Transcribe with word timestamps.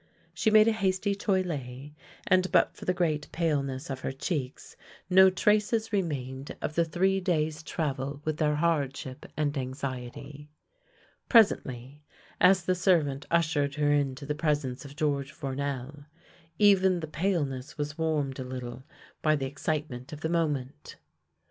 She 0.33 0.49
made 0.49 0.67
a 0.67 0.71
hasty 0.71 1.13
toilet, 1.13 1.91
and 2.25 2.51
but 2.51 2.75
for 2.75 2.85
the 2.85 2.91
great 2.95 3.31
paleness 3.31 3.87
of 3.91 3.99
her 3.99 4.11
cheeks, 4.11 4.75
no 5.11 5.29
traces 5.29 5.93
remained 5.93 6.55
of 6.59 6.73
the 6.73 6.85
three 6.85 7.19
days' 7.19 7.61
travel 7.61 8.19
with 8.25 8.37
their 8.37 8.55
hardship 8.55 9.27
and 9.37 9.55
anxiety. 9.55 10.49
Pres 11.29 11.51
ently, 11.51 11.99
as 12.39 12.65
the 12.65 12.73
servant 12.73 13.27
ushered 13.29 13.75
her 13.75 13.91
into 13.91 14.25
the 14.25 14.33
presence 14.33 14.83
of 14.85 14.95
George 14.95 15.31
Fournel, 15.31 16.05
even 16.57 16.99
the 17.01 17.05
paleness 17.05 17.77
was 17.77 17.95
warmed 17.95 18.39
a 18.39 18.43
little 18.43 18.83
by 19.21 19.35
the 19.35 19.45
excitement 19.45 20.11
of 20.11 20.21
the 20.21 20.29
moment. 20.29 20.95